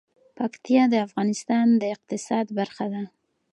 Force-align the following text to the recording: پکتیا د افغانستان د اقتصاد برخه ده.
پکتیا 0.37 0.83
د 0.91 0.95
افغانستان 1.07 1.65
د 1.81 1.83
اقتصاد 1.95 2.45
برخه 2.59 2.85
ده. 2.93 3.03